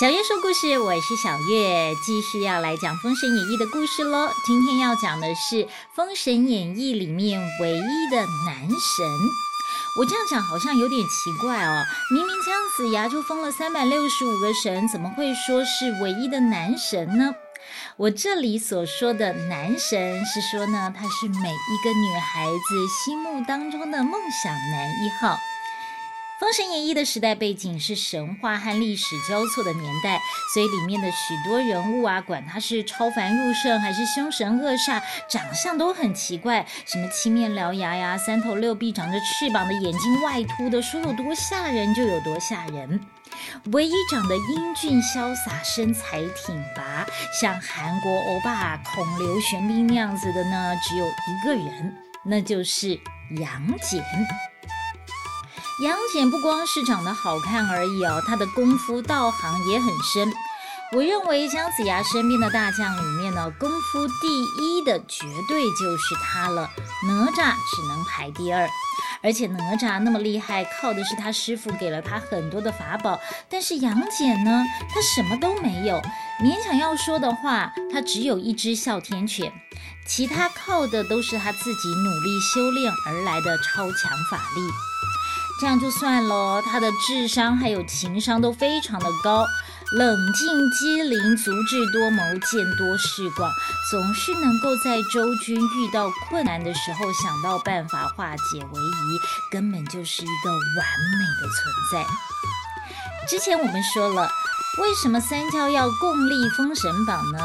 [0.00, 4.30] 小月说故事，我是小月，继续要来讲《封神演义》的故事喽。
[4.46, 8.16] 今天要讲的是《封神演义》里面唯一的
[8.46, 9.06] 男神。
[9.98, 11.84] 我这样讲好像有点奇怪哦，
[12.14, 17.34] 明明姜子牙就封了三百六十五个神，怎么会说是唯一的男神呢？
[17.96, 25.34] 我这里所说的男神，是说呢，他是每一个女孩子心目当中的梦想男一号。
[26.40, 30.18] 《封神演义》的时代背景是神话和历史交错的年代，
[30.54, 42.98] 所以里面的许多人物啊，管他是超凡入圣还是凶神恶煞，长相都很奇怪，什么七面獠牙呀、三头六臂、长着翅膀的眼睛外凸的，说有多吓人就有多吓人。
[43.72, 47.06] 唯一长得英俊潇洒、身材挺拔，
[47.38, 52.98] 像韩国欧巴孔刘玄彬那样子的呢，只有一个人，那就是
[53.36, 54.02] 杨戬。
[55.80, 60.30] 杨戬不光是长得好看而已哦，他的功夫道行也很深。
[60.92, 66.68] 我认为姜子牙身边的大将里面呢，功夫第一的绝对就是他了。
[67.06, 68.68] 哪吒只能排第二，
[69.22, 73.18] 而且哪吒那么厉害，靠的是他师傅给了他很多的法宝。
[73.48, 76.02] 但是杨戬呢，他什么都没有，
[76.42, 79.50] 勉强要说的话，他只有一只哮天犬，
[80.06, 84.60] 其他靠的都是他自己努力修炼而来的超强法力。
[85.60, 89.44] 这样就算了，他的智商还有情商都非常的高，
[89.92, 93.52] 冷静机灵，足智多谋，见多识广，
[93.90, 99.20] 总是能够在周军遇到困难的时候想到办法化解为宜，
[99.52, 100.58] 根本就是一个完
[101.18, 102.06] 美的存在。
[103.28, 104.30] 之前我们说了，
[104.78, 107.38] 为什么三教要共立封神榜呢？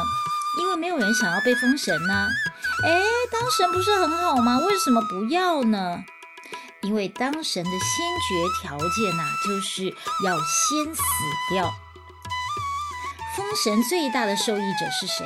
[0.57, 2.27] 因为没有人想要被封神呢。
[2.85, 4.57] 哎，当神不是很好吗？
[4.59, 6.01] 为什么不要呢？
[6.85, 7.79] 因为当神的先
[8.27, 9.85] 决条件呐，就是
[10.23, 11.01] 要先死
[11.51, 11.73] 掉。
[13.35, 15.25] 封神最大的受益者是谁？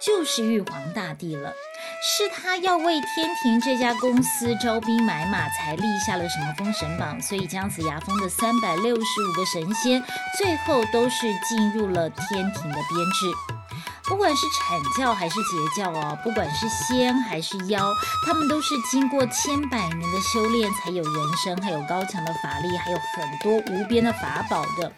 [0.00, 1.52] 就是玉皇大帝了。
[2.02, 7.20] 是他要为天庭这家公司招兵买马，才立下了什么封神榜。
[7.20, 10.02] 所以姜子牙封的三百六十五个神仙，
[10.36, 13.57] 最后都是进入了天庭的编制。
[14.08, 24.90] 不管是阐教还是截教哦，不管是仙还是妖，他们都是经过千百年的修炼，才有人生，还有高强的法力，还有很多无边的法宝的。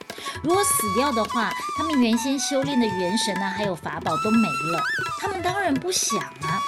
[0.43, 4.82] 如果死掉的话，他们原先修炼的元神呢，还有法宝都没了，
[5.20, 6.60] 他们当然不想啊。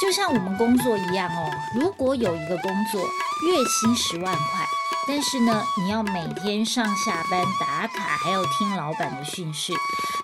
[0.00, 4.66] 就像我们工作一样哦，如果有一个工作月薪十万块，
[5.06, 9.72] 但是呢，你要每天上下班打卡，还要听老板的训示。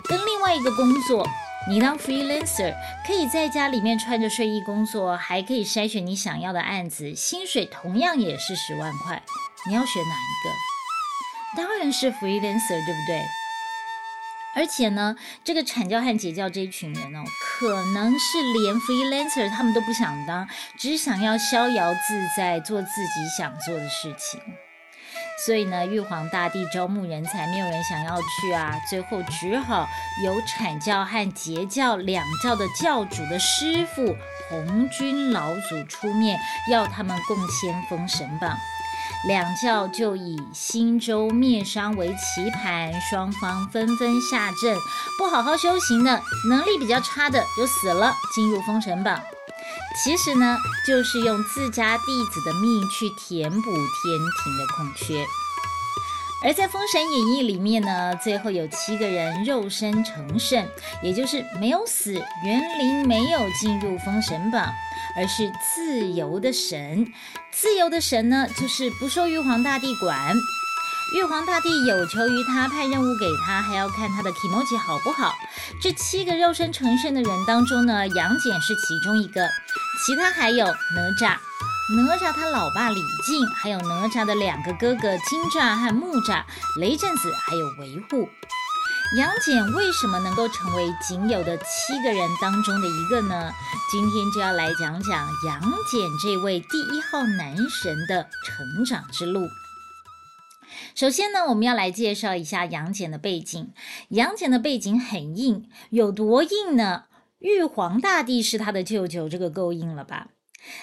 [0.09, 1.29] 跟另外一个工作，
[1.69, 2.75] 你当 freelancer
[3.07, 9.23] 可以在家里面穿着睡衣工作，还可以筛选你想要的案子，薪水同样也是十万块。
[9.67, 11.63] 你要选哪一个？
[11.63, 13.23] 当然是 freelancer，对不对？
[14.55, 15.15] 而且呢，
[15.45, 20.49] 这个阐教和截教这一群人哦，可能是连 freelancer 他们都不想当，
[20.79, 24.41] 只想要逍遥自在，做自己想做的事情。
[25.47, 29.89] 所以呢，玉皇大帝招募人才，没有人想要去啊，最后只好
[30.25, 34.17] 由阐教和截教两教的教主的师傅
[34.51, 36.39] 红军老祖出面，
[36.71, 38.57] 要他们共先封神榜。
[39.27, 44.77] 两教就以新州灭商为棋盘，双方纷纷下阵，
[45.17, 49.21] 不好好修行的，能力比较差的就死了，进入封神榜。
[50.05, 50.57] 其实呢，
[50.87, 55.25] 就是用自家弟子的命去填补天庭的空缺。
[56.45, 60.65] 而在《封神演义》里面呢，最后有七个人肉身成圣，
[61.03, 62.13] 也就是没有死，
[62.45, 64.73] 园林没有进入封神榜，
[65.17, 67.13] 而是自由的神。
[67.51, 70.37] 自由的神呢，就是不受玉皇大帝管。
[71.17, 75.35] 玉皇大帝有求于他，派任务给他，还要看他的 emoji 好不好。
[75.83, 79.49] 这七个肉身成圣的人当中呢，杨戬是其中一个，
[80.07, 81.37] 其他还有哪吒，
[81.97, 86.45] 哪吒他老爸李靖，还有哪吒的两个哥哥金吒和木吒，
[86.81, 88.29] 雷震子还有维护。
[89.17, 93.51] 杨戬为什么能够成为仅有的七个人当中的一个呢？
[93.91, 99.49] 今天就要来讲讲杨戬这位第一号男神的成长之路。
[100.95, 103.73] 首先呢，我们要来介绍一下杨戬的背景。
[104.11, 107.05] 杨戬的背景很硬，有多硬呢？
[107.39, 110.29] 玉皇大帝是他的舅舅，这个够硬了吧？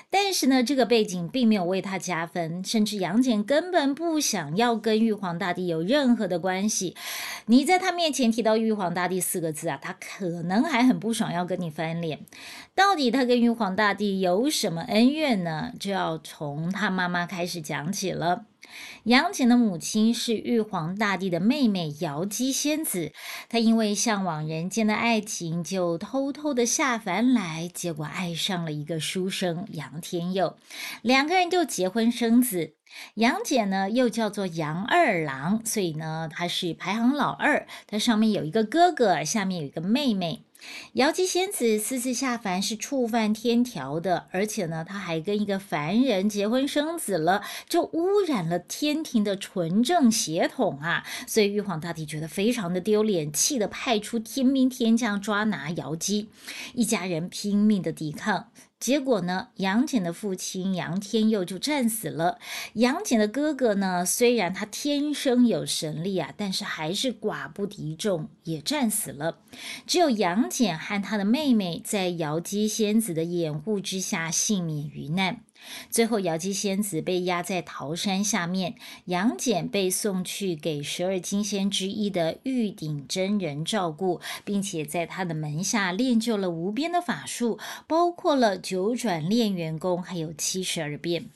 [0.10, 6.96] 但是呢，这个背景并没有为他加分，甚至杨戬根本不想要跟玉皇大帝有任何的关系。
[7.48, 12.22] 你在他面前提到玉皇大帝四个字啊，他可能还很不爽，要跟你翻脸。
[12.74, 15.74] 到底他跟玉皇大帝有什么恩怨呢？
[15.78, 18.46] 就要从他妈妈开始讲起了。
[19.04, 23.12] 杨戬的母亲是玉皇大帝的妹妹瑶姬仙子，
[23.50, 30.58] 她因为向往人间的爱情，就偷偷的下凡来，结果爱上了一个书生杨天佑，
[31.02, 32.76] 两个人就结婚生子。
[33.16, 40.45] 杨戬呢，又叫做杨二郎，所以呢，他是排行老二，他上面有一个哥哥，下面有一个妹妹。
[40.94, 51.06] 瑶姬仙子私自下凡是触犯天条的，而且呢，她还跟一个凡人结婚生子了，这污染了天庭的纯正血统啊！
[51.28, 56.30] 所以玉皇大帝觉得非常的丢脸，气得派出天兵天将抓拿瑶姬，
[56.74, 58.52] 一家人拼命的抵抗。
[58.86, 62.38] 结果呢，杨戬的父亲杨天佑就战死了。
[62.74, 69.40] 杨戬的哥哥呢，虽然他天生有神力啊，但是还是寡不敌众，也战死了。
[69.88, 75.42] 只有杨戬和他的妹妹在瑶姬仙子的掩护之下幸免于难。
[75.90, 87.58] 最后，瑶姬仙子被压在桃山下面，杨戬被送去给十二金仙之一的玉鼎真人照顾，并且在他的门下练就了无边的法术，
[87.88, 91.30] 包括了九九转炼元功，还有七十二变。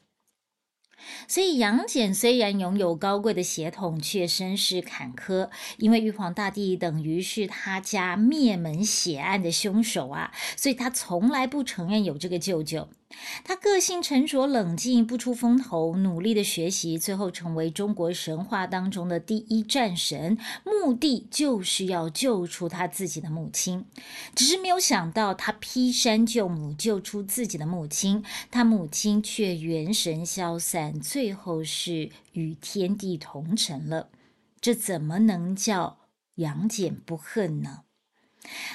[1.30, 12.90] 所以杨戬虽然拥有高贵的血统，却身世坎坷，因为玉皇大帝等于是他家灭门血案的凶手啊，所以他从来不承认有这个舅舅。
[13.44, 23.86] 他个性沉着冷静，不出风头，努力的学习，最后成为中国神话当中的第一战神，目的就是要救出他自己的母亲。
[24.36, 34.10] 只是没有想到，他劈山救母，救出自己的母亲，他母亲却元神消散，最后是与天地同尘了。
[34.62, 35.98] 这怎么能叫
[36.36, 37.84] 杨戬不恨呢？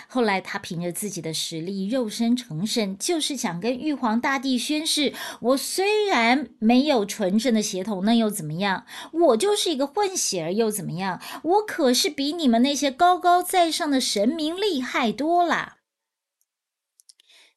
[0.09, 8.87] 后来，他凭着自己的实力，肉身成圣，就是想跟玉皇大帝宣誓：我虽然没有纯正的血统，那又怎么样？
[9.13, 11.21] 我就是一个混血儿，又怎么样？
[11.43, 15.77] 我可是比你们那些高高在上的神明厉害多了。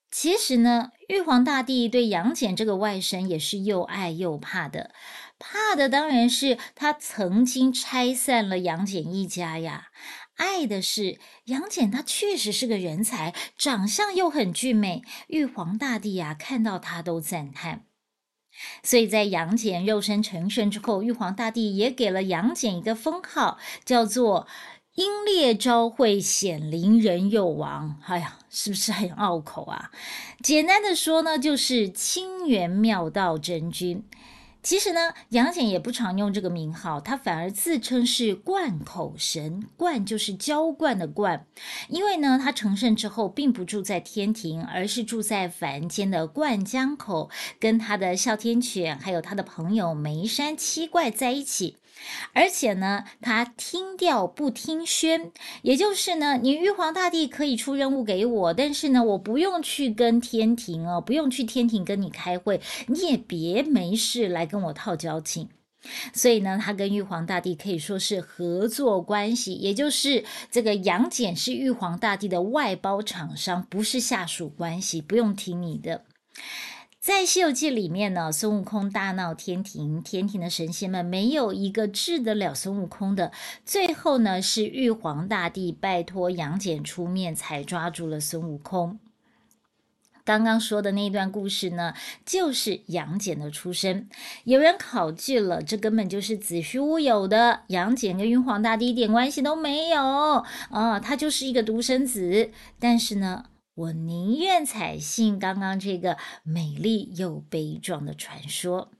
[0.09, 4.91] 其实呢，玉皇大帝对杨戬这个外甥也是又爱又怕的。
[5.37, 9.89] 怕的当然是他曾经拆散了杨戬一家呀。
[10.37, 15.03] 爱的是杨戬，他确实是个人才，长相又很俊美。
[15.27, 17.83] 玉皇大帝啊，看到他都赞叹。
[18.81, 24.47] 所以在杨戬肉身成圣之后，玉皇大帝也给了杨戬一个封号，叫做
[24.95, 28.01] “英烈昭惠显灵人佑王”。
[28.07, 29.91] 哎呀，是不是很拗口啊？
[30.41, 34.03] 简单的说呢，就是清源妙道真君。
[34.63, 39.63] 其实呢，杨戬也不常用这个名号，他反而自称是灌口神。
[39.77, 41.45] 灌就是浇灌的灌，
[41.87, 51.77] 因为呢，他成圣之后并不住在天庭，而是住在凡间的灌江口，跟他的哮天犬还有他的朋友梅山七怪在一起。
[52.33, 65.49] 而且呢，他听调不听宣，也就是呢，你玉皇大帝可以出任务给我，但是呢，我不用去跟天庭哦，不用去天庭跟你开会，你也别没事来跟我套交情。
[66.13, 76.03] 所以呢，他跟玉皇大帝可以说是合作关系，也就是这个杨戬是玉皇大帝的外包厂商，不是下属关系，不用听你的。
[77.07, 83.31] 在《西游记》里面呢，孙悟空大闹天庭，天庭的神仙们没有一个治得了孙悟空的。
[83.65, 88.99] 最后呢，是玉皇大帝拜托杨戬出面，才抓住了孙悟空。
[90.25, 91.93] 刚刚说的那段故事呢，
[92.25, 94.09] 就是杨戬的出身。
[94.43, 97.61] 有人考据了，这根本就是子虚乌有的。
[97.67, 100.01] 杨戬跟玉皇大帝一点关系都没有
[100.71, 102.51] 啊，他就是一个独生子。
[102.77, 103.45] 但是呢。
[103.77, 108.91] 我宁愿采信刚刚这个美丽又悲壮的传说。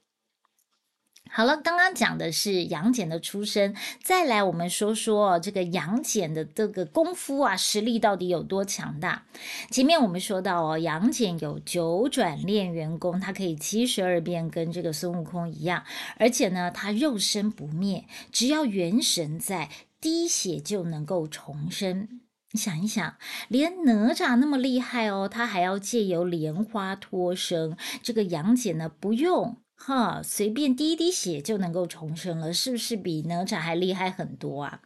[1.31, 9.25] 好了，刚刚讲的是杨戬的出身，再来我们说说这个杨戬的这个功夫啊，实力到底有多强大？
[9.71, 15.83] 前面我们说到哦，杨戬有九转炼元功，他可以七十二变，跟这个孙悟空一样，
[16.17, 22.21] 而且呢，他肉身不灭，只要元神在，滴血就能够重生。
[22.53, 23.15] 你想一想，
[23.49, 27.75] 连哪吒那么厉害哦，他还要借由莲花托生。
[28.01, 34.79] 这个杨戬呢，不用哈，随便滴一滴血就能够重生了，是不是比哪吒还厉害很多啊？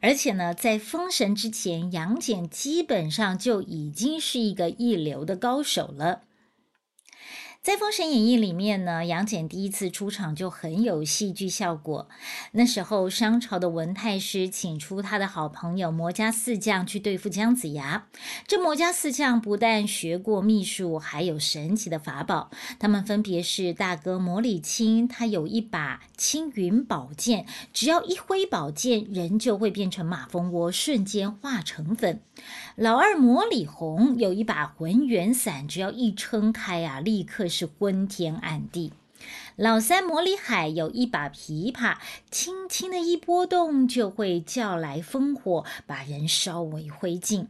[0.00, 6.24] 而且呢，在封神之前，杨戬基本上就已经是一个一流的高手了。
[7.60, 12.08] 在《封神演义》里面呢，杨戬第一次出场就很有戏剧效果。
[12.52, 18.06] 那时候，商朝的文太师请出他的好朋友魔家四将去对付姜子牙。
[18.46, 22.50] 这魔家四将不但学过秘术，还有神奇的法宝。
[22.78, 32.22] 他们分别是大哥魔礼青，他有一把青云宝剑，只要一挥宝剑，人就会变成马蜂窝，瞬间化成粉。
[32.76, 37.68] 老二魔礼红有一把浑元伞，只要一撑开啊，立刻是。
[37.78, 38.92] 昏天暗地。
[39.56, 41.96] 老三魔里海有一把琵琶，
[42.30, 47.46] 轻轻的一拨动，就会叫来烽火，把人烧为灰烬。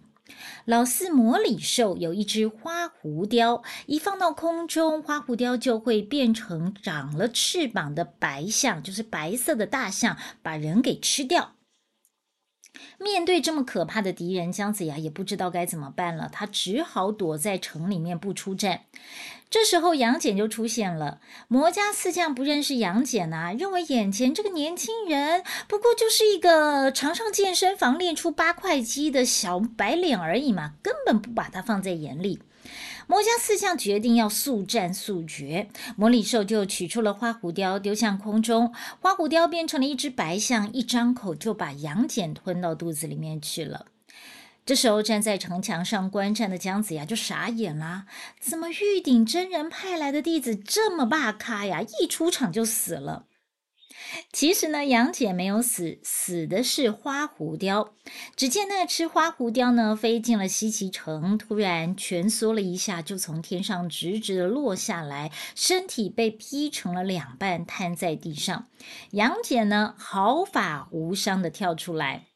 [0.67, 11.55] 老四魔里兽有一只花狐雕，一放到空中，花狐雕就会变成长了翅膀的白象，就是白色的大象，把人给吃掉。
[12.99, 18.83] 面对这么可怕的敌人，姜子牙也不知道该怎么办了，他只好躲在城里面不出战。
[19.51, 32.41] 这时候杨戬就出现了，魔家四将不认识杨戬呐，认为眼前这个年轻人不过就是一个常上健身房练出八块肌的小白脸而已嘛，根本不把他放在眼里。
[33.07, 43.87] 魔家四将决定要速战速决，魔礼兽就取出了花狐雕，丢向空中，花狐雕变成了一只白象，一张口就把杨戬吞到肚子里面去了。
[44.69, 48.05] 这时候站在城墙上观战的姜子牙就傻眼啦，
[48.39, 51.81] 怎么玉鼎真人派来的弟子这么霸咖呀？
[51.81, 53.25] 一出场就死了。
[54.31, 57.95] 其实呢，杨戬没有死，死的是花狐雕。
[58.37, 68.67] 只见那只花狐雕呢，飞进了西岐城，突然蜷缩了一下，就从天上直直的落下来，身体被劈成了两半，瘫在地上。
[69.13, 72.27] 杨戬呢，毫发无伤的跳出来。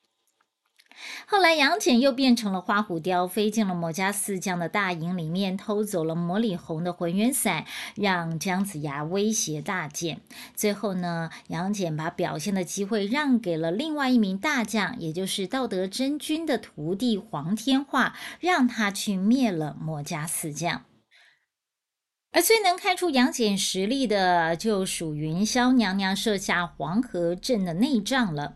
[1.26, 10.20] 后来，杨戬又变成了花虎雕，飞进了魔家四将的大营里面，偷走了魔里红的混元伞，让姜子牙威胁大剑。
[10.54, 20.82] 最后呢，杨戬把表现的机会让给了另外一名大将，也就是道德真君的徒弟黄天化，让他去灭了魔家四将。
[22.34, 28.54] 而最能看出杨戬实力的，就属云霄娘娘设下黄河阵的内障了。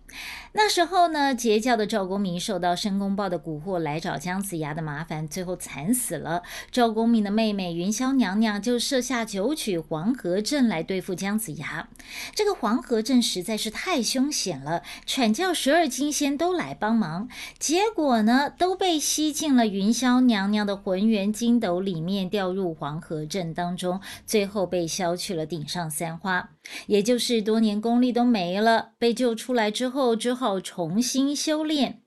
[0.52, 6.42] 那时候呢，截教的赵公明受到申公豹的蛊惑，来找姜子牙的麻烦，最后惨死了。
[6.72, 11.86] 赵公明的妹妹云霄娘娘就设下九曲黄河阵来对付姜子牙。
[12.34, 17.28] 这个黄河阵实在是太凶险了，阐教十二金仙都来帮忙，
[17.58, 26.50] 结果呢，都被吸进了云霄娘娘的浑元金斗里面，掉入黄河阵当当中，最后被削去了顶上三花，
[26.86, 28.92] 也就是多年功力都没了。
[28.98, 30.60] 被救出来之后，之后。
[30.60, 32.02] 重新修炼，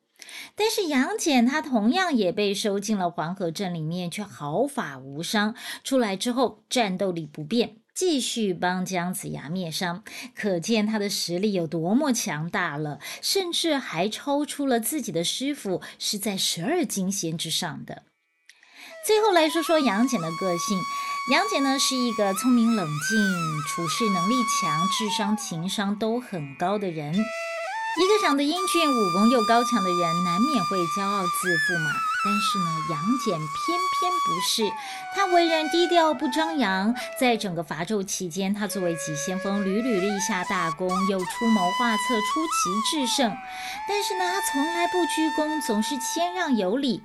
[0.55, 5.55] 但是杨戬他同样也被收进了黄河阵里面，却毫发无伤。
[5.83, 18.03] 出来之后战斗力不变，继续帮姜子牙灭伤，可见他的实力有多么强大了，甚至还超出了自己的师傅，是在十二金仙之上的。
[19.05, 20.77] 最后来说说杨戬的个性，
[21.29, 23.17] 杨戬呢是一个聪明冷静、
[23.67, 27.13] 处事能力强、智商情商都很高的人。
[27.13, 31.91] 一个长得英俊、武功又高强的人，难免会骄傲自负嘛。
[32.25, 34.71] 但是呢，杨戬偏偏不是，
[35.15, 36.95] 他为人低调不张扬。
[37.19, 43.31] 在整个伐纣期间，他作为急先锋，屡屡立下大功，又出谋划策、出奇制胜。
[43.87, 47.03] 但是呢，他从来不鞠躬，总是谦让有礼。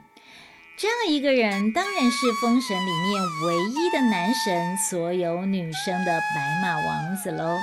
[0.76, 7.60] 这样一个人，当然是封神里面唯一的男神，所有女生的白马王子喽。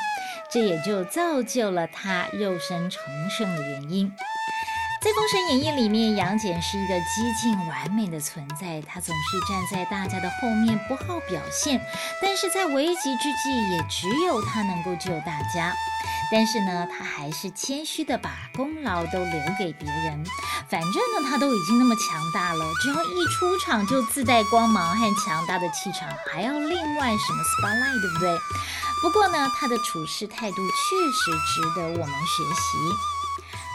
[0.50, 4.12] 这也就造就了他肉身重生的原因。
[5.04, 11.82] 在《封神演义》里面，杨戬是一个激进完美的存在，他总是站在大家的后面，不好表现。
[12.22, 15.74] 但是在危急之际，也只有他能够救大家。
[16.32, 20.24] 但是呢，他还是谦虚的把功劳都留给别人。
[20.70, 28.38] 反正呢，他都已经那么强大了，只要一出场就自带光芒和强大的气场，还要另外什么 spotlight，对不对？
[29.02, 33.21] 不过呢，他的处事态度确实值得我们学习。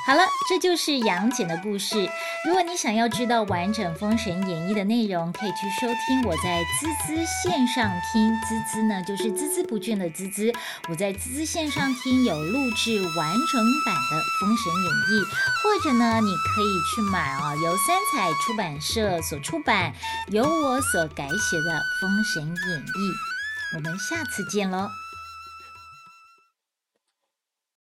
[0.06, 2.08] 好了，这就是杨戬的故事。
[2.44, 8.32] 如果你想要知道完整《封神演义》的内容，可以去收听我在滋滋线上听。
[8.42, 10.52] 滋滋呢，就是孜孜不倦的滋滋。
[10.88, 15.20] 我在滋滋线上听有录制完整版的《封神演义》，
[15.60, 19.92] 或者呢，你可以去买啊，由三彩出版社所出版、
[20.28, 23.10] 由我所改写的《封神演义》。
[23.76, 24.88] 我们下次见喽。